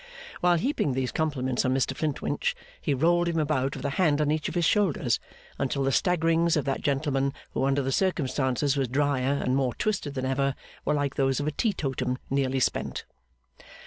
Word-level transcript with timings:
While 0.39 0.57
heaping 0.57 0.93
these 0.93 1.11
compliments 1.11 1.63
on 1.63 1.75
Mr 1.75 1.95
Flintwinch, 1.95 2.55
he 2.81 2.95
rolled 2.95 3.27
him 3.27 3.37
about 3.37 3.75
with 3.75 3.85
a 3.85 3.91
hand 4.01 4.19
on 4.19 4.31
each 4.31 4.49
of 4.49 4.55
his 4.55 4.65
shoulders, 4.65 5.19
until 5.59 5.83
the 5.83 5.91
staggerings 5.91 6.57
of 6.57 6.65
that 6.65 6.81
gentleman, 6.81 7.33
who 7.51 7.65
under 7.65 7.83
the 7.83 7.91
circumstances 7.91 8.75
was 8.75 8.87
dryer 8.87 9.33
and 9.33 9.55
more 9.55 9.75
twisted 9.75 10.15
than 10.15 10.25
ever, 10.25 10.55
were 10.85 10.95
like 10.95 11.17
those 11.17 11.39
of 11.39 11.45
a 11.45 11.51
teetotum 11.51 12.17
nearly 12.31 12.59
spent. 12.59 13.05